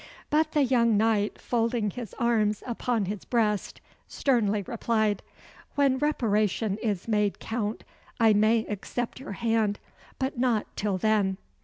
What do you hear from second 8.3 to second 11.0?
may accept your hand, but not till